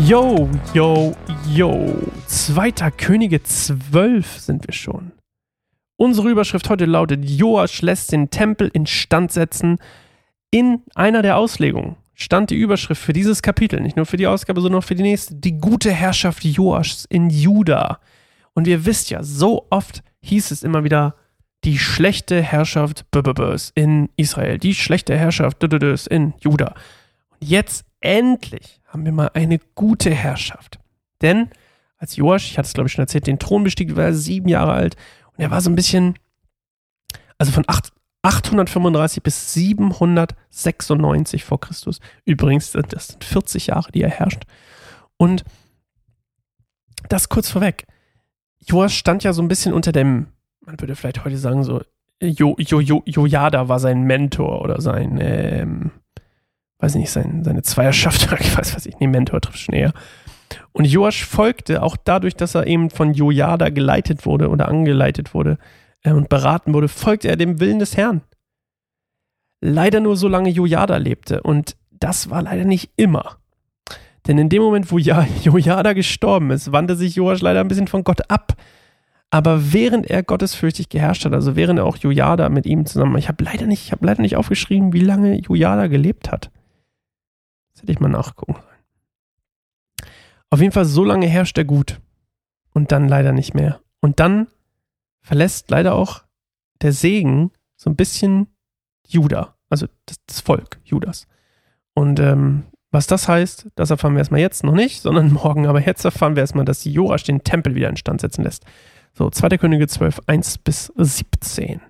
Yo, 0.00 0.50
yo, 0.74 1.14
yo. 1.48 1.94
Zweiter 2.26 2.90
Könige 2.90 3.42
12 3.42 4.38
sind 4.38 4.66
wir 4.66 4.74
schon. 4.74 5.12
Unsere 5.96 6.30
Überschrift 6.30 6.68
heute 6.68 6.84
lautet: 6.84 7.24
Joasch 7.24 7.80
lässt 7.80 8.10
den 8.10 8.28
Tempel 8.28 8.68
instand 8.72 9.30
setzen. 9.30 9.78
In 10.50 10.82
einer 10.94 11.22
der 11.22 11.36
Auslegungen 11.36 11.96
stand 12.14 12.50
die 12.50 12.56
Überschrift 12.56 13.00
für 13.00 13.12
dieses 13.12 13.40
Kapitel, 13.40 13.80
nicht 13.80 13.96
nur 13.96 14.04
für 14.04 14.16
die 14.16 14.26
Ausgabe, 14.26 14.60
sondern 14.60 14.80
auch 14.80 14.84
für 14.84 14.96
die 14.96 15.04
nächste: 15.04 15.36
Die 15.36 15.58
gute 15.58 15.92
Herrschaft 15.92 16.44
Joaschs 16.44 17.06
in 17.08 17.30
Juda. 17.30 18.00
Und 18.52 18.66
ihr 18.66 18.84
wisst 18.84 19.10
ja, 19.10 19.22
so 19.22 19.66
oft 19.70 20.02
hieß 20.22 20.50
es 20.50 20.64
immer 20.64 20.82
wieder, 20.82 21.14
die 21.62 21.78
schlechte 21.78 22.42
Herrschaft 22.42 23.06
in 23.74 24.08
Israel, 24.16 24.58
die 24.58 24.74
schlechte 24.74 25.16
Herrschaft 25.16 25.62
in 25.62 26.34
Juda. 26.40 26.74
Und 27.30 27.48
jetzt 27.48 27.84
endlich 28.04 28.80
haben 28.86 29.04
wir 29.04 29.12
mal 29.12 29.30
eine 29.34 29.58
gute 29.74 30.10
Herrschaft. 30.10 30.78
Denn 31.22 31.50
als 31.96 32.16
Joasch, 32.16 32.50
ich 32.50 32.58
hatte 32.58 32.66
es 32.66 32.74
glaube 32.74 32.88
ich 32.88 32.92
schon 32.92 33.02
erzählt, 33.02 33.26
den 33.26 33.38
Thron 33.38 33.64
bestieg, 33.64 33.96
war 33.96 34.04
er 34.04 34.14
sieben 34.14 34.48
Jahre 34.48 34.72
alt 34.72 34.96
und 35.32 35.42
er 35.42 35.50
war 35.50 35.60
so 35.60 35.70
ein 35.70 35.74
bisschen, 35.74 36.14
also 37.38 37.50
von 37.50 37.64
8, 37.66 37.92
835 38.22 39.22
bis 39.22 39.52
796 39.54 41.44
vor 41.44 41.60
Christus. 41.60 42.00
Übrigens, 42.24 42.72
das 42.72 43.08
sind 43.08 43.24
40 43.24 43.68
Jahre, 43.68 43.90
die 43.92 44.02
er 44.02 44.10
herrscht. 44.10 44.44
Und 45.16 45.44
das 47.08 47.28
kurz 47.28 47.50
vorweg. 47.50 47.86
Joasch 48.60 48.96
stand 48.96 49.24
ja 49.24 49.32
so 49.32 49.42
ein 49.42 49.48
bisschen 49.48 49.74
unter 49.74 49.92
dem, 49.92 50.28
man 50.60 50.80
würde 50.80 50.96
vielleicht 50.96 51.24
heute 51.24 51.36
sagen, 51.36 51.64
so, 51.64 51.82
jo, 52.20 52.56
jo, 52.58 52.80
jo, 52.80 53.02
Jojada 53.04 53.68
war 53.68 53.78
sein 53.78 54.02
Mentor 54.04 54.62
oder 54.62 54.80
sein, 54.80 55.18
ähm, 55.20 55.90
weiß 56.84 56.96
ich 56.96 57.00
nicht, 57.00 57.10
sein, 57.10 57.42
seine 57.44 57.62
Zweierschaft, 57.62 58.28
ich 58.40 58.56
weiß 58.56 58.76
was 58.76 58.86
ich, 58.86 58.98
nee, 59.00 59.06
Mentor 59.06 59.40
trifft 59.40 59.58
schon 59.58 59.74
eher. 59.74 59.92
Und 60.72 60.84
Joasch 60.84 61.24
folgte 61.24 61.82
auch 61.82 61.96
dadurch, 61.96 62.36
dass 62.36 62.54
er 62.54 62.66
eben 62.66 62.90
von 62.90 63.14
Jojada 63.14 63.70
geleitet 63.70 64.26
wurde 64.26 64.50
oder 64.50 64.68
angeleitet 64.68 65.32
wurde 65.34 65.58
äh, 66.02 66.12
und 66.12 66.28
beraten 66.28 66.74
wurde, 66.74 66.88
folgte 66.88 67.28
er 67.28 67.36
dem 67.36 67.58
Willen 67.58 67.78
des 67.78 67.96
Herrn. 67.96 68.20
Leider 69.60 70.00
nur 70.00 70.16
solange 70.16 70.50
Jojada 70.50 70.98
lebte 70.98 71.42
und 71.42 71.76
das 71.90 72.28
war 72.28 72.42
leider 72.42 72.64
nicht 72.64 72.90
immer. 72.96 73.38
Denn 74.26 74.36
in 74.36 74.50
dem 74.50 74.62
Moment, 74.62 74.90
wo 74.90 74.98
Jojada 74.98 75.92
gestorben 75.94 76.50
ist, 76.50 76.70
wandte 76.70 76.96
sich 76.96 77.14
Joasch 77.14 77.40
leider 77.40 77.60
ein 77.60 77.68
bisschen 77.68 77.88
von 77.88 78.04
Gott 78.04 78.30
ab. 78.30 78.54
Aber 79.30 79.72
während 79.72 80.08
er 80.10 80.22
gottesfürchtig 80.22 80.90
geherrscht 80.90 81.24
hat, 81.24 81.32
also 81.32 81.56
während 81.56 81.78
er 81.78 81.86
auch 81.86 81.96
Jojada 81.96 82.48
mit 82.50 82.66
ihm 82.66 82.86
zusammen, 82.86 83.16
ich 83.16 83.28
habe 83.28 83.42
leider 83.42 83.66
nicht, 83.66 83.86
ich 83.86 83.92
habe 83.92 84.06
leider 84.06 84.22
nicht 84.22 84.36
aufgeschrieben, 84.36 84.92
wie 84.92 85.00
lange 85.00 85.40
Jojada 85.40 85.88
gelebt 85.88 86.30
hat. 86.30 86.50
Hätte 87.84 87.92
ich 87.92 88.00
mal 88.00 88.08
nachgucken 88.08 88.54
sollen. 88.54 90.10
Auf 90.48 90.62
jeden 90.62 90.72
Fall, 90.72 90.86
so 90.86 91.04
lange 91.04 91.26
herrscht 91.26 91.58
er 91.58 91.66
gut. 91.66 92.00
Und 92.72 92.92
dann 92.92 93.08
leider 93.08 93.32
nicht 93.32 93.52
mehr. 93.52 93.80
Und 94.00 94.20
dann 94.20 94.46
verlässt 95.20 95.70
leider 95.70 95.94
auch 95.94 96.22
der 96.80 96.94
Segen 96.94 97.50
so 97.76 97.90
ein 97.90 97.94
bisschen 97.94 98.46
Juda, 99.06 99.54
also 99.68 99.86
das, 100.06 100.40
Volk 100.40 100.80
Judas. 100.82 101.26
Und 101.92 102.20
ähm, 102.20 102.62
was 102.90 103.06
das 103.06 103.28
heißt, 103.28 103.66
das 103.74 103.90
erfahren 103.90 104.14
wir 104.14 104.20
erstmal 104.20 104.40
jetzt 104.40 104.64
noch 104.64 104.72
nicht, 104.72 105.02
sondern 105.02 105.30
morgen. 105.34 105.66
Aber 105.66 105.82
jetzt 105.82 106.06
erfahren 106.06 106.36
wir 106.36 106.42
erstmal, 106.42 106.64
dass 106.64 106.84
Joasch 106.84 107.24
den 107.24 107.44
Tempel 107.44 107.74
wieder 107.74 107.90
instand 107.90 108.22
setzen 108.22 108.44
lässt. 108.44 108.64
So, 109.12 109.28
2. 109.28 109.58
Könige 109.58 109.88
12, 109.88 110.22
1 110.26 110.56
bis 110.56 110.90
17. 110.96 111.82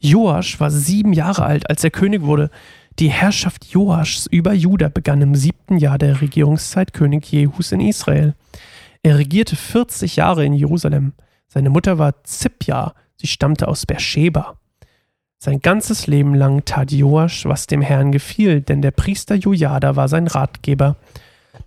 Joasch 0.00 0.60
war 0.60 0.70
sieben 0.70 1.14
Jahre 1.14 1.44
alt, 1.44 1.70
als 1.70 1.82
er 1.82 1.90
König 1.90 2.20
wurde. 2.20 2.50
Die 3.00 3.08
Herrschaft 3.08 3.64
Joaschs 3.64 4.26
über 4.26 4.52
Juda 4.52 4.90
begann 4.90 5.22
im 5.22 5.34
siebten 5.34 5.78
Jahr 5.78 5.96
der 5.96 6.20
Regierungszeit 6.20 6.92
König 6.92 7.32
Jehus 7.32 7.72
in 7.72 7.80
Israel. 7.80 8.34
Er 9.02 9.16
regierte 9.16 9.56
40 9.56 10.16
Jahre 10.16 10.44
in 10.44 10.52
Jerusalem. 10.52 11.14
Seine 11.48 11.70
Mutter 11.70 11.96
war 11.96 12.22
Zipja, 12.24 12.92
sie 13.16 13.26
stammte 13.26 13.68
aus 13.68 13.86
Beersheba. 13.86 14.58
Sein 15.38 15.60
ganzes 15.60 16.08
Leben 16.08 16.34
lang 16.34 16.66
tat 16.66 16.92
Joasch, 16.92 17.46
was 17.46 17.66
dem 17.66 17.80
Herrn 17.80 18.12
gefiel, 18.12 18.60
denn 18.60 18.82
der 18.82 18.90
Priester 18.90 19.34
Jojada 19.34 19.96
war 19.96 20.08
sein 20.08 20.26
Ratgeber. 20.26 20.96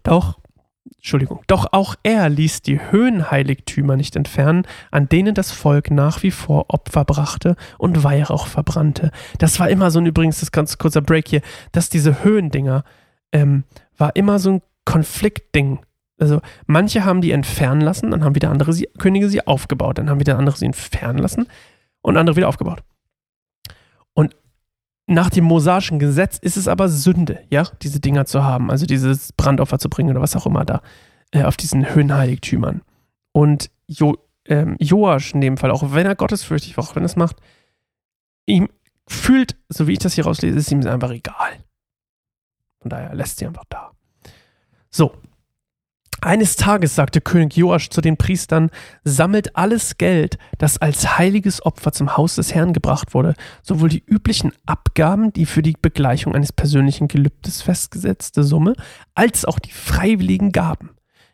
Doch, 0.03 0.37
Entschuldigung, 0.95 1.41
doch 1.47 1.67
auch 1.71 1.95
er 2.03 2.29
ließ 2.29 2.61
die 2.61 2.79
Höhenheiligtümer 2.79 3.95
nicht 3.95 4.15
entfernen, 4.15 4.65
an 4.91 5.07
denen 5.07 5.33
das 5.33 5.51
Volk 5.51 5.91
nach 5.91 6.23
wie 6.23 6.31
vor 6.31 6.65
Opfer 6.69 7.05
brachte 7.05 7.55
und 7.77 8.03
Weihrauch 8.03 8.47
verbrannte. 8.47 9.11
Das 9.37 9.59
war 9.59 9.69
immer 9.69 9.91
so 9.91 9.99
ein, 9.99 10.05
übrigens, 10.05 10.41
das 10.41 10.51
ganz 10.51 10.77
kurzer 10.77 11.01
Break 11.01 11.27
hier, 11.27 11.41
dass 11.71 11.89
diese 11.89 12.23
Höhendinger, 12.23 12.83
ähm, 13.31 13.63
war 13.97 14.15
immer 14.15 14.39
so 14.39 14.51
ein 14.51 14.61
Konfliktding. 14.85 15.79
Also 16.19 16.41
manche 16.67 17.05
haben 17.05 17.21
die 17.21 17.31
entfernen 17.31 17.81
lassen, 17.81 18.11
dann 18.11 18.23
haben 18.23 18.35
wieder 18.35 18.49
andere 18.49 18.73
sie, 18.73 18.89
Könige 18.97 19.29
sie 19.29 19.45
aufgebaut, 19.45 19.97
dann 19.97 20.09
haben 20.09 20.19
wieder 20.19 20.37
andere 20.37 20.57
sie 20.57 20.65
entfernen 20.65 21.17
lassen 21.17 21.47
und 22.01 22.17
andere 22.17 22.35
wieder 22.35 22.49
aufgebaut. 22.49 22.83
Und 24.13 24.35
nach 25.07 25.29
dem 25.29 25.43
mosaischen 25.43 25.99
Gesetz 25.99 26.37
ist 26.37 26.57
es 26.57 26.67
aber 26.67 26.87
Sünde, 26.87 27.43
ja, 27.49 27.67
diese 27.81 27.99
Dinger 27.99 28.25
zu 28.25 28.43
haben, 28.43 28.71
also 28.71 28.85
dieses 28.85 29.33
Brandopfer 29.33 29.79
zu 29.79 29.89
bringen 29.89 30.11
oder 30.11 30.21
was 30.21 30.35
auch 30.35 30.45
immer 30.45 30.65
da 30.65 30.81
äh, 31.31 31.43
auf 31.43 31.57
diesen 31.57 31.93
Höhenheiligtümern. 31.93 32.81
Und 33.33 33.69
jo, 33.87 34.17
ähm, 34.45 34.77
Joasch 34.79 35.33
in 35.33 35.41
dem 35.41 35.57
Fall, 35.57 35.71
auch 35.71 35.93
wenn 35.93 36.05
er 36.05 36.15
gottesfürchtig 36.15 36.77
war, 36.77 36.83
auch 36.83 36.95
wenn 36.95 37.03
er 37.03 37.07
es 37.07 37.15
macht, 37.15 37.37
ihm 38.45 38.69
fühlt, 39.07 39.57
so 39.69 39.87
wie 39.87 39.93
ich 39.93 39.99
das 39.99 40.13
hier 40.13 40.25
rauslese, 40.25 40.57
ist 40.57 40.71
ihm 40.71 40.85
einfach 40.87 41.11
egal. 41.11 41.63
Von 42.79 42.89
daher 42.89 43.13
lässt 43.13 43.37
sie 43.37 43.47
einfach 43.47 43.65
da. 43.69 43.91
So, 44.89 45.13
eines 46.25 46.55
Tages 46.55 46.95
sagte 46.95 47.21
König 47.21 47.55
Joasch 47.55 47.89
zu 47.89 48.01
den 48.01 48.17
Priestern, 48.17 48.69
sammelt 49.03 49.55
alles 49.55 49.97
Geld, 49.97 50.37
das 50.57 50.77
als 50.77 51.17
heiliges 51.17 51.65
Opfer 51.65 51.91
zum 51.91 52.17
Haus 52.17 52.35
des 52.35 52.53
Herrn 52.53 52.73
gebracht 52.73 53.13
wurde, 53.13 53.33
sowohl 53.61 53.89
die 53.89 54.03
üblichen 54.05 54.51
Abgaben, 54.65 55.33
die 55.33 55.45
für 55.45 55.61
die 55.61 55.75
Begleichung 55.81 56.35
eines 56.35 56.51
persönlichen 56.51 57.07
Gelübdes 57.07 57.61
festgesetzte 57.61 58.43
Summe, 58.43 58.73
als 59.15 59.45
auch 59.45 59.59
die 59.59 59.71
freiwilligen 59.71 60.51
Gaben. 60.51 60.91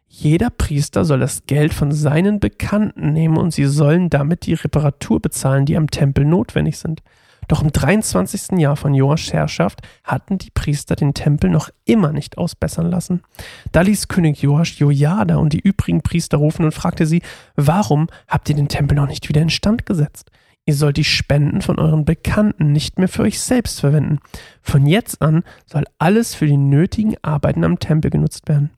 Jeder 0.08 0.50
Priester 0.50 1.06
soll 1.06 1.20
das 1.20 1.46
Geld 1.46 1.74
von 1.74 1.92
seinen 1.92 2.40
Bekannten 2.40 3.14
nehmen 3.14 3.38
und 3.38 3.54
sie 3.54 3.66
sollen 3.66 4.10
damit 4.10 4.48
die 4.48 4.56
Reparatur 4.56 5.22
bezahlen, 5.22 5.66
die 5.66 5.78
am 5.78 5.92
Tempel 5.92 6.26
notwendig 6.26 6.80
sind. 6.80 7.04
Doch 7.50 7.64
im 7.64 7.72
23. 7.72 8.60
Jahr 8.60 8.76
von 8.76 8.94
Joaschs 8.94 9.34
Herrschaft 9.34 9.82
hatten 10.04 10.38
die 10.38 10.52
Priester 10.52 10.96
den 10.96 11.16
Tempel 11.16 11.50
noch 11.50 11.72
immer 11.84 12.14
nicht 12.14 12.38
ausbessern 12.38 12.90
lassen. 12.90 13.24
Da 13.72 13.82
ließ 13.82 14.08
König 14.08 14.44
Joasch 14.44 14.80
Jojada 14.80 15.38
und 15.38 15.52
die 15.52 15.60
übrigen 15.60 16.04
Priester 16.04 16.38
rufen 16.38 16.64
und 16.64 16.76
fragte 16.76 17.08
sie, 17.08 17.24
warum 17.56 18.08
habt 18.28 18.50
ihr 18.50 18.56
den 18.56 18.68
Tempel 18.68 18.96
noch 18.96 19.08
nicht 19.08 19.28
wieder 19.30 19.42
instand 19.42 19.88
gesetzt? 19.88 20.30
Ihr 20.68 20.76
sollt 20.76 20.98
die 20.98 21.04
Spenden 21.04 21.62
von 21.62 21.80
euren 21.80 22.06
Bekannten 22.06 22.72
nicht 22.72 23.00
mehr 23.00 23.08
für 23.08 23.24
euch 23.24 23.40
selbst 23.40 23.80
verwenden. 23.80 24.20
Von 24.62 24.86
jetzt 24.86 25.20
an 25.24 25.42
soll 25.66 25.86
alles 25.98 26.36
für 26.36 26.46
die 26.46 26.58
nötigen 26.58 27.16
Arbeiten 27.24 27.64
am 27.64 27.80
Tempel 27.80 28.12
genutzt 28.12 28.48
werden. 28.48 28.70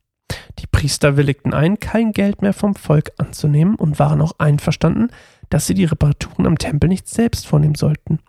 Die 0.60 0.68
Priester 0.68 1.18
willigten 1.18 1.54
ein, 1.54 1.82
kein 1.82 2.14
Geld 2.14 2.42
mehr 2.42 2.54
vom 2.54 2.76
Volk 2.76 3.12
anzunehmen 3.18 3.76
und 3.76 4.00
waren 4.00 4.22
auch 4.22 4.36
einverstanden, 4.38 5.10
dass 5.50 5.68
sie 5.68 5.74
die 5.74 5.84
Reparaturen 5.84 6.46
am 6.46 6.58
Tempel 6.58 6.88
nicht 6.88 7.10
selbst 7.10 7.46
vornehmen 7.46 7.76
sollten. 7.76 8.20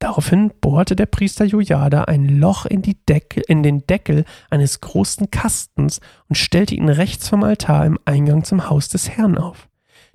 Daraufhin 0.00 0.50
bohrte 0.62 0.96
der 0.96 1.04
Priester 1.04 1.44
Jojada 1.44 2.04
ein 2.04 2.40
Loch 2.40 2.64
in, 2.64 2.80
die 2.80 2.96
Decke, 3.04 3.42
in 3.42 3.62
den 3.62 3.86
Deckel 3.86 4.24
eines 4.48 4.80
großen 4.80 5.30
Kastens 5.30 6.00
und 6.26 6.36
stellte 6.36 6.74
ihn 6.74 6.88
rechts 6.88 7.28
vom 7.28 7.44
Altar 7.44 7.84
im 7.84 7.98
Eingang 8.06 8.42
zum 8.42 8.70
Haus 8.70 8.88
des 8.88 9.10
Herrn 9.10 9.36
auf. 9.36 9.68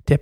Der, 0.08 0.18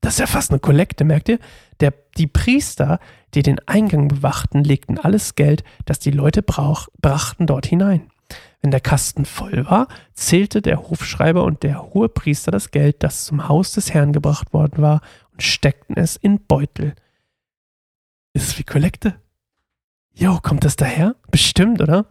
das 0.00 0.14
ist 0.14 0.20
ja 0.20 0.26
fast 0.26 0.50
eine 0.50 0.60
Kollekte, 0.60 1.04
merkt 1.04 1.28
ihr? 1.28 1.38
Der, 1.80 1.92
die 2.16 2.26
Priester, 2.26 3.00
die 3.34 3.42
den 3.42 3.60
Eingang 3.66 4.08
bewachten, 4.08 4.64
legten 4.64 4.98
alles 4.98 5.34
Geld, 5.34 5.62
das 5.84 5.98
die 5.98 6.10
Leute 6.10 6.42
brauch, 6.42 6.88
brachten, 7.02 7.46
dort 7.46 7.66
hinein. 7.66 8.10
Wenn 8.62 8.70
der 8.70 8.80
Kasten 8.80 9.26
voll 9.26 9.66
war, 9.66 9.88
zählte 10.14 10.62
der 10.62 10.88
Hofschreiber 10.88 11.44
und 11.44 11.64
der 11.64 11.82
hohe 11.92 12.08
Priester 12.08 12.50
das 12.50 12.70
Geld, 12.70 13.02
das 13.02 13.26
zum 13.26 13.46
Haus 13.46 13.72
des 13.72 13.92
Herrn 13.92 14.14
gebracht 14.14 14.54
worden 14.54 14.80
war, 14.80 15.02
und 15.32 15.42
steckten 15.42 15.98
es 15.98 16.16
in 16.16 16.40
Beutel. 16.46 16.94
Ist 18.34 18.58
wie 18.58 18.64
Kollekte? 18.64 19.14
Jo, 20.14 20.38
kommt 20.42 20.64
das 20.64 20.76
daher? 20.76 21.16
Bestimmt, 21.30 21.80
oder? 21.80 22.06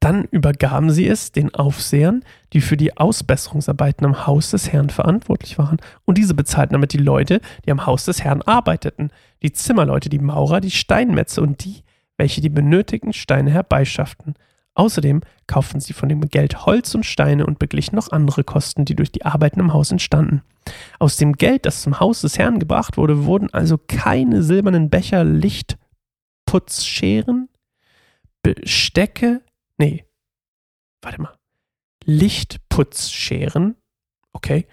Dann 0.00 0.24
übergaben 0.24 0.90
sie 0.90 1.06
es 1.06 1.30
den 1.30 1.54
Aufsehern, 1.54 2.24
die 2.52 2.60
für 2.60 2.76
die 2.76 2.96
Ausbesserungsarbeiten 2.96 4.04
am 4.04 4.26
Haus 4.26 4.50
des 4.50 4.72
Herrn 4.72 4.90
verantwortlich 4.90 5.58
waren. 5.58 5.78
Und 6.04 6.18
diese 6.18 6.34
bezahlten 6.34 6.72
damit 6.72 6.92
die 6.92 6.98
Leute, 6.98 7.40
die 7.64 7.70
am 7.70 7.86
Haus 7.86 8.06
des 8.06 8.24
Herrn 8.24 8.42
arbeiteten. 8.42 9.10
Die 9.42 9.52
Zimmerleute, 9.52 10.08
die 10.08 10.18
Maurer, 10.18 10.60
die 10.60 10.72
Steinmetze 10.72 11.40
und 11.40 11.64
die, 11.64 11.84
welche 12.16 12.40
die 12.40 12.48
benötigten 12.48 13.12
Steine 13.12 13.50
herbeischafften. 13.52 14.34
Außerdem 14.74 15.20
kauften 15.46 15.80
sie 15.80 15.92
von 15.92 16.08
dem 16.08 16.22
Geld 16.22 16.64
Holz 16.64 16.94
und 16.94 17.04
Steine 17.04 17.44
und 17.44 17.58
beglichen 17.58 17.96
noch 17.96 18.10
andere 18.10 18.42
Kosten, 18.42 18.86
die 18.86 18.96
durch 18.96 19.12
die 19.12 19.24
Arbeiten 19.24 19.60
im 19.60 19.72
Haus 19.72 19.92
entstanden. 19.92 20.42
Aus 20.98 21.16
dem 21.16 21.34
Geld, 21.34 21.66
das 21.66 21.82
zum 21.82 22.00
Haus 22.00 22.22
des 22.22 22.38
Herrn 22.38 22.58
gebracht 22.58 22.96
wurde, 22.96 23.26
wurden 23.26 23.52
also 23.52 23.76
keine 23.76 24.42
silbernen 24.42 24.88
Becher, 24.88 25.24
Lichtputzscheren, 25.24 27.50
Bestecke, 28.42 29.42
nee, 29.76 30.06
warte 31.02 31.20
mal, 31.20 31.36
Lichtputzscheren, 32.04 33.76
okay, 34.32 34.66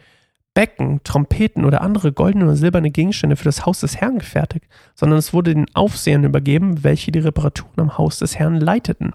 Becken, 0.54 1.02
Trompeten 1.04 1.66
oder 1.66 1.82
andere 1.82 2.12
goldene 2.12 2.46
oder 2.46 2.56
silberne 2.56 2.92
Gegenstände 2.92 3.36
für 3.36 3.46
das 3.46 3.66
Haus 3.66 3.82
des 3.82 3.98
Herrn 3.98 4.20
gefertigt, 4.20 4.66
sondern 4.96 5.20
es 5.20 5.34
wurde 5.34 5.54
den 5.54 5.74
Aufsehern 5.76 6.24
übergeben, 6.24 6.84
welche 6.84 7.12
die 7.12 7.20
Reparaturen 7.20 7.80
am 7.80 7.98
Haus 7.98 8.20
des 8.20 8.38
Herrn 8.38 8.56
leiteten. 8.56 9.14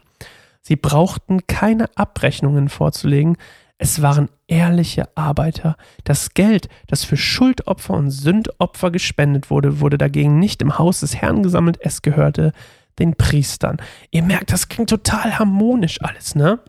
Sie 0.66 0.76
brauchten 0.76 1.46
keine 1.46 1.94
Abrechnungen 1.94 2.70
vorzulegen, 2.70 3.36
es 3.76 4.00
waren 4.00 4.30
ehrliche 4.46 5.14
Arbeiter. 5.14 5.76
Das 6.04 6.32
Geld, 6.32 6.68
das 6.86 7.04
für 7.04 7.18
Schuldopfer 7.18 7.92
und 7.92 8.10
Sündopfer 8.10 8.90
gespendet 8.90 9.50
wurde, 9.50 9.80
wurde 9.80 9.98
dagegen 9.98 10.38
nicht 10.38 10.62
im 10.62 10.78
Haus 10.78 11.00
des 11.00 11.16
Herrn 11.16 11.42
gesammelt, 11.42 11.76
es 11.82 12.00
gehörte 12.00 12.52
den 12.98 13.14
Priestern. 13.14 13.76
Ihr 14.10 14.22
merkt, 14.22 14.52
das 14.52 14.68
klingt 14.68 14.88
total 14.88 15.38
harmonisch 15.38 16.00
alles, 16.00 16.34
ne? 16.34 16.60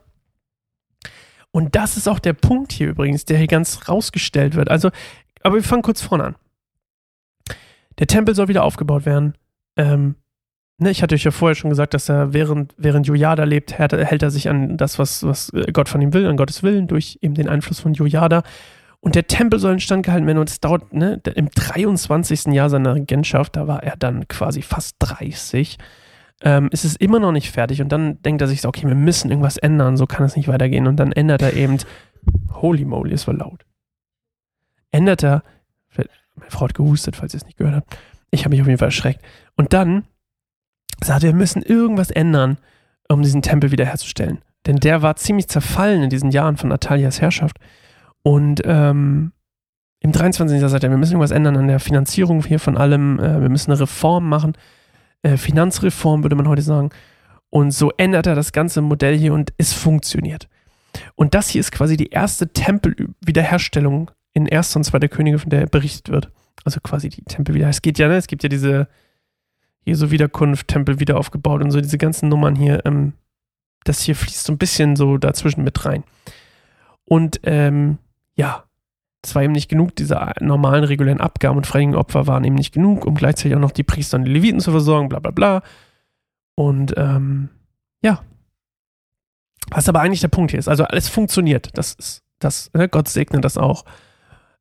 Und 1.52 1.76
das 1.76 1.96
ist 1.96 2.10
auch 2.10 2.20
der 2.20 2.34
Punkt 2.34 2.74
hier 2.74 2.90
übrigens, 2.90 3.24
der 3.24 3.38
hier 3.38 3.48
ganz 3.48 3.88
rausgestellt 3.88 4.56
wird. 4.56 4.70
Also, 4.70 4.92
aber 5.42 5.56
wir 5.56 5.64
fangen 5.64 5.84
kurz 5.84 6.02
vorne 6.02 6.26
an. 6.26 6.36
Der 7.98 8.08
Tempel 8.08 8.36
soll 8.36 8.50
wieder 8.50 8.66
aufgebaut 8.66 9.06
werden. 9.06 9.38
Ähm, 9.78 10.16
ne, 10.78 10.92
ich 10.92 11.02
hatte 11.02 11.16
euch 11.16 11.24
ja 11.24 11.32
vorher 11.32 11.56
schon 11.56 11.70
gesagt, 11.70 11.94
dass 11.94 12.10
er 12.10 12.34
während, 12.34 12.74
während 12.78 13.08
Jojada 13.08 13.44
lebt, 13.44 13.78
hält, 13.78 14.24
er 14.24 14.32
sich 14.32 14.50
an 14.50 14.78
das, 14.78 15.00
was, 15.00 15.24
was 15.24 15.52
Gott 15.74 15.90
von 15.90 16.02
ihm 16.02 16.14
will, 16.14 16.28
an 16.28 16.38
Gottes 16.38 16.64
Willen, 16.64 16.88
durch 16.88 17.20
eben 17.22 17.34
den 17.34 17.50
Einfluss 17.50 17.80
von 17.80 17.94
Jojada. 17.94 18.44
Und 19.00 19.16
der 19.16 19.28
Tempel 19.28 19.60
soll 19.60 19.74
instand 19.74 20.06
gehalten 20.06 20.26
werden. 20.26 20.40
Und 20.40 20.50
es 20.50 20.60
dauert, 20.60 20.94
ne, 20.94 21.22
im 21.36 21.50
23. 21.50 22.48
Jahr 22.48 22.70
seiner 22.70 22.96
Regentschaft, 22.96 23.56
da 23.56 23.68
war 23.68 23.84
er 23.84 23.96
dann 23.98 24.28
quasi 24.28 24.62
fast 24.62 24.96
30 25.00 25.78
ähm, 26.42 26.70
ist 26.72 26.86
es 26.86 26.96
immer 26.96 27.20
noch 27.20 27.32
nicht 27.32 27.52
fertig. 27.52 27.82
Und 27.82 27.90
dann 27.90 28.22
denkt 28.22 28.42
er 28.42 28.48
sich 28.48 28.62
so, 28.62 28.70
okay, 28.70 28.88
wir 28.88 28.96
müssen 28.96 29.30
irgendwas 29.30 29.58
ändern, 29.58 29.98
so 29.98 30.06
kann 30.06 30.26
es 30.26 30.36
nicht 30.36 30.48
weitergehen. 30.48 30.88
Und 30.88 30.98
dann 30.98 31.12
ändert 31.12 31.42
er 31.42 31.54
eben, 31.54 31.78
holy 32.54 32.86
moly, 32.86 33.14
es 33.14 33.28
war 33.28 33.34
laut, 33.34 33.66
ändert 34.92 35.24
er, 35.24 35.44
meine 36.36 36.52
Frau 36.52 36.66
hat 36.66 36.74
gehustet, 36.74 37.16
falls 37.16 37.34
ihr 37.34 37.38
es 37.38 37.46
nicht 37.46 37.58
gehört 37.58 37.76
habt, 37.76 37.98
ich 38.30 38.42
habe 38.42 38.50
mich 38.50 38.62
auf 38.62 38.68
jeden 38.68 38.80
Fall 38.80 38.90
erschreckt. 38.90 39.22
Und 39.56 39.74
dann 39.74 40.04
sagt 41.06 41.24
wir 41.24 41.34
müssen 41.34 41.62
irgendwas 41.62 42.12
ändern, 42.12 42.58
um 43.10 43.22
diesen 43.22 43.42
Tempel 43.42 43.72
wiederherzustellen, 43.72 44.40
denn 44.66 44.78
der 44.78 45.02
war 45.02 45.16
ziemlich 45.16 45.48
zerfallen 45.48 46.04
in 46.04 46.10
diesen 46.10 46.32
Jahren 46.32 46.58
von 46.58 46.70
Natalias 46.70 47.22
Herrschaft 47.22 47.58
und 48.24 48.62
ähm, 48.66 49.32
im 50.02 50.12
23. 50.12 50.60
Jahr 50.60 50.70
sagt 50.70 50.84
er, 50.84 50.92
wir 50.92 50.98
müssen 50.98 51.14
irgendwas 51.14 51.32
ändern 51.32 51.58
an 51.58 51.68
der 51.68 51.80
Finanzierung 51.80 52.44
hier 52.44 52.60
von 52.60 52.78
allem, 52.78 53.20
äh, 53.20 53.42
wir 53.42 53.50
müssen 53.50 53.72
eine 53.72 53.80
Reform 53.80 54.30
machen 54.30 54.54
äh, 55.26 55.38
Finanzreform, 55.38 56.24
würde 56.24 56.36
man 56.36 56.48
heute 56.48 56.62
sagen. 56.62 56.90
Und 57.50 57.72
so 57.72 57.92
ändert 57.98 58.28
er 58.28 58.36
das 58.36 58.52
ganze 58.52 58.82
Modell 58.82 59.18
hier 59.18 59.34
und 59.34 59.54
es 59.58 59.74
funktioniert. 59.74 60.48
Und 61.16 61.34
das 61.34 61.50
hier 61.50 61.62
ist 61.62 61.72
quasi 61.72 61.98
die 61.98 62.10
erste 62.10 62.50
Tempelwiederherstellung 62.50 64.12
in 64.34 64.52
1. 64.52 64.76
und 64.76 64.84
2. 64.84 65.00
Könige, 65.08 65.40
von 65.40 65.50
der 65.50 65.66
berichtet 65.66 66.10
wird. 66.10 66.32
Also 66.64 66.80
quasi 66.82 67.10
die 67.10 67.24
Tempelwiederherstellung. 67.24 67.78
Es 67.78 67.82
geht 67.82 67.98
ja, 67.98 68.08
ne? 68.08 68.18
Es 68.18 68.28
gibt 68.28 68.44
ja 68.44 68.50
diese 68.50 68.88
Jesu 69.86 70.12
Wiederkunft, 70.12 70.68
Tempel 70.68 71.00
wieder 71.00 71.18
aufgebaut 71.18 71.64
und 71.64 71.72
so 71.72 71.80
diese 71.80 71.98
ganzen 71.98 72.28
Nummern 72.30 72.56
hier. 72.56 72.86
Ähm, 72.86 73.14
das 73.84 74.02
hier 74.02 74.16
fließt 74.16 74.46
so 74.46 74.52
ein 74.52 74.58
bisschen 74.58 74.96
so 74.96 75.18
dazwischen 75.18 75.64
mit 75.64 75.86
rein. 75.86 76.04
Und 77.06 77.40
ähm, 77.44 78.00
ja, 78.36 78.66
es 79.24 79.36
war 79.36 79.44
eben 79.44 79.54
nicht 79.54 79.70
genug, 79.70 79.96
diese 79.96 80.20
normalen 80.40 80.84
regulären 80.84 81.22
Abgaben 81.22 81.58
und 81.58 81.68
freiwilligen 81.68 81.96
Opfer 81.96 82.28
waren 82.28 82.44
eben 82.44 82.56
nicht 82.56 82.74
genug, 82.74 83.06
um 83.06 83.16
gleichzeitig 83.16 83.56
auch 83.56 83.62
noch 83.62 83.72
die 83.72 83.84
Priester 83.84 84.18
und 84.18 84.26
die 84.26 84.32
Leviten 84.32 84.60
zu 84.60 84.72
versorgen, 84.72 85.10
bla 85.10 85.20
bla 85.20 85.32
bla. 85.32 85.62
Und 86.56 86.94
ähm, 86.98 87.50
ja. 88.04 88.24
Was 89.70 89.90
aber 89.90 90.02
eigentlich 90.02 90.22
der 90.22 90.28
Punkt 90.28 90.52
hier 90.52 90.60
ist, 90.60 90.68
also 90.68 90.84
alles 90.84 91.10
funktioniert. 91.10 91.76
Das 91.78 91.94
ist, 91.94 92.24
das, 92.40 92.72
ne, 92.74 92.88
Gott 92.88 93.08
segne 93.08 93.42
das 93.42 93.58
auch. 93.58 93.84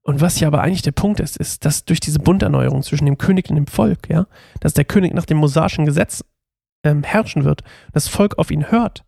Und 0.06 0.20
was 0.20 0.36
hier 0.36 0.46
aber 0.46 0.60
eigentlich 0.60 0.82
der 0.82 0.92
Punkt 0.92 1.18
ist, 1.18 1.38
ist, 1.38 1.64
dass 1.64 1.86
durch 1.86 1.98
diese 1.98 2.18
Bunderneuerung 2.18 2.82
zwischen 2.82 3.06
dem 3.06 3.16
König 3.16 3.48
und 3.48 3.56
dem 3.56 3.66
Volk, 3.66 4.10
ja, 4.10 4.26
dass 4.60 4.74
der 4.74 4.84
König 4.84 5.14
nach 5.14 5.24
dem 5.24 5.38
mosaischen 5.38 5.86
Gesetz 5.86 6.22
ähm, 6.84 7.02
herrschen 7.02 7.44
wird, 7.44 7.64
das 7.92 8.06
Volk 8.06 8.38
auf 8.38 8.50
ihn 8.50 8.70
hört, 8.70 9.04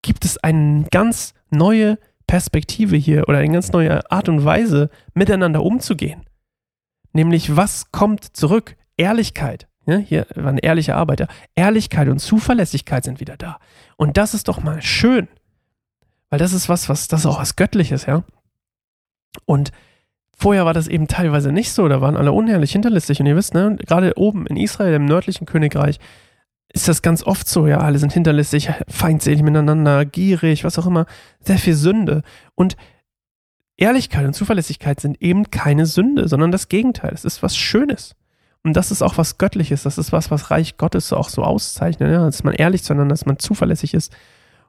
gibt 0.00 0.24
es 0.24 0.38
eine 0.38 0.86
ganz 0.90 1.34
neue 1.50 1.98
Perspektive 2.26 2.96
hier 2.96 3.28
oder 3.28 3.38
eine 3.38 3.52
ganz 3.52 3.70
neue 3.72 4.10
Art 4.10 4.30
und 4.30 4.44
Weise, 4.46 4.88
miteinander 5.12 5.62
umzugehen. 5.62 6.24
Nämlich, 7.12 7.54
was 7.54 7.92
kommt 7.92 8.36
zurück? 8.36 8.76
Ehrlichkeit. 8.96 9.68
Ja, 9.86 9.98
hier 9.98 10.26
waren 10.34 10.56
ehrliche 10.56 10.96
Arbeiter. 10.96 11.28
Ehrlichkeit 11.54 12.08
und 12.08 12.18
Zuverlässigkeit 12.18 13.04
sind 13.04 13.20
wieder 13.20 13.36
da. 13.36 13.58
Und 13.98 14.16
das 14.16 14.32
ist 14.32 14.48
doch 14.48 14.62
mal 14.62 14.80
schön. 14.80 15.28
Weil 16.30 16.38
das 16.38 16.54
ist 16.54 16.70
was, 16.70 16.88
was, 16.88 17.08
das 17.08 17.20
ist 17.20 17.26
auch 17.26 17.38
was 17.38 17.56
Göttliches, 17.56 18.06
ja. 18.06 18.24
Und 19.44 19.70
vorher 20.36 20.64
war 20.64 20.74
das 20.74 20.88
eben 20.88 21.08
teilweise 21.08 21.52
nicht 21.52 21.72
so. 21.72 21.88
Da 21.88 22.00
waren 22.00 22.16
alle 22.16 22.32
unehrlich, 22.32 22.72
hinterlistig. 22.72 23.20
Und 23.20 23.26
ihr 23.26 23.36
wisst, 23.36 23.54
ne, 23.54 23.76
gerade 23.86 24.14
oben 24.16 24.46
in 24.46 24.56
Israel, 24.56 24.94
im 24.94 25.04
nördlichen 25.04 25.46
Königreich, 25.46 25.98
ist 26.72 26.88
das 26.88 27.02
ganz 27.02 27.22
oft 27.22 27.48
so, 27.48 27.66
ja, 27.66 27.78
alle 27.78 27.98
sind 27.98 28.12
hinterlistig, 28.12 28.70
feindselig 28.88 29.42
miteinander, 29.42 30.04
gierig, 30.04 30.64
was 30.64 30.78
auch 30.78 30.86
immer, 30.86 31.06
sehr 31.40 31.58
viel 31.58 31.74
Sünde. 31.74 32.22
Und 32.56 32.76
Ehrlichkeit 33.76 34.26
und 34.26 34.34
Zuverlässigkeit 34.34 35.00
sind 35.00 35.20
eben 35.22 35.50
keine 35.50 35.86
Sünde, 35.86 36.28
sondern 36.28 36.52
das 36.52 36.68
Gegenteil. 36.68 37.12
Es 37.12 37.24
ist 37.24 37.42
was 37.42 37.56
Schönes. 37.56 38.14
Und 38.64 38.76
das 38.76 38.90
ist 38.90 39.02
auch 39.02 39.18
was 39.18 39.38
Göttliches. 39.38 39.82
Das 39.82 39.98
ist 39.98 40.12
was, 40.12 40.30
was 40.30 40.50
Reich 40.50 40.76
Gottes 40.76 41.12
auch 41.12 41.28
so 41.28 41.42
auszeichnet. 41.42 42.10
Ja? 42.10 42.24
Dass 42.24 42.44
man 42.44 42.54
ehrlich 42.54 42.82
zueinander, 42.82 43.12
dass 43.12 43.26
man 43.26 43.38
zuverlässig 43.38 43.94
ist. 43.94 44.12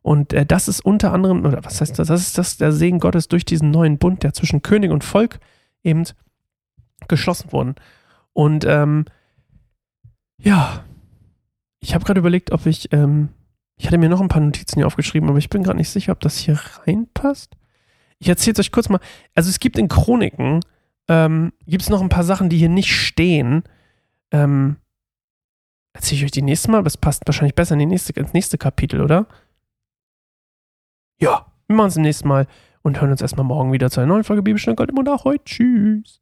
Und 0.06 0.34
äh, 0.34 0.46
das 0.46 0.68
ist 0.68 0.82
unter 0.82 1.14
anderem, 1.14 1.44
oder 1.44 1.66
was 1.66 1.82
heißt 1.82 1.98
das? 1.98 2.10
Das 2.10 2.22
ist 2.22 2.38
das, 2.38 2.58
der 2.58 2.72
Segen 2.72 3.00
Gottes 3.00 3.28
durch 3.28 3.44
diesen 3.44 3.72
neuen 3.72 3.98
Bund, 3.98 4.22
der 4.22 4.34
zwischen 4.34 4.62
König 4.62 4.92
und 4.92 5.04
Volk 5.04 5.40
eben 5.82 6.04
geschlossen 7.08 7.52
worden. 7.52 7.74
Und 8.32 8.66
ähm, 8.66 9.06
ja, 10.38 10.86
ich 11.80 11.96
habe 11.96 12.06
gerade 12.06 12.20
überlegt, 12.20 12.52
ob 12.52 12.68
ich, 12.68 12.94
ähm, 12.94 13.30
ich 13.78 13.88
hatte 13.88 13.98
mir 13.98 14.10
noch 14.10 14.22
ein 14.22 14.28
paar 14.28 14.44
Notizen 14.44 14.76
hier 14.76 14.86
aufgeschrieben, 14.86 15.28
aber 15.28 15.40
ich 15.40 15.50
bin 15.50 15.64
gerade 15.64 15.80
nicht 15.80 15.90
sicher, 15.90 16.12
ob 16.12 16.20
das 16.20 16.38
hier 16.38 16.60
reinpasst. 16.86 17.58
Ich 18.20 18.30
erzähle 18.30 18.54
es 18.54 18.60
euch 18.60 18.72
kurz 18.72 18.90
mal. 18.90 19.00
Also 19.34 19.50
es 19.50 19.60
gibt 19.60 19.76
in 19.76 19.88
Chroniken, 19.88 20.60
ähm, 21.08 21.52
gibt 21.66 21.82
es 21.82 21.90
noch 21.90 22.04
ein 22.04 22.10
paar 22.10 22.24
Sachen, 22.24 22.50
die 22.50 22.60
hier 22.60 22.70
nicht 22.70 22.94
stehen. 22.94 23.64
Ähm, 24.30 24.76
erzähle 25.94 26.20
ich 26.20 26.26
euch 26.26 26.32
die 26.32 26.44
nächste 26.44 26.70
Mal, 26.70 26.78
aber 26.78 26.88
es 26.88 26.98
passt 26.98 27.24
wahrscheinlich 27.26 27.56
besser 27.56 27.74
in 27.74 27.80
die 27.80 27.88
nächste, 27.88 28.14
ins 28.14 28.34
nächste 28.34 28.60
Kapitel, 28.60 29.02
oder? 29.02 29.26
Ja, 31.20 31.46
wir 31.68 31.76
machen 31.76 31.88
es 31.88 31.96
im 31.96 32.04
nächsten 32.04 32.28
Mal 32.28 32.48
und 32.82 33.00
hören 33.00 33.12
uns 33.12 33.22
erstmal 33.22 33.46
morgen 33.46 33.72
wieder 33.72 33.90
zu 33.90 34.00
einer 34.00 34.08
neuen 34.08 34.24
Folge 34.24 34.44
Bibelstunde 34.44 34.76
Gold 34.76 34.90
im 34.90 34.96
Mund. 34.96 35.10
Ahoi, 35.10 35.38
tschüss. 35.46 36.22